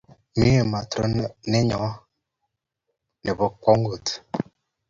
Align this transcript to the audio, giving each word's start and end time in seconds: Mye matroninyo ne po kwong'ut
Mye 0.39 0.61
matroninyo 0.71 1.83
ne 3.23 3.31
po 3.37 3.47
kwong'ut 3.61 4.07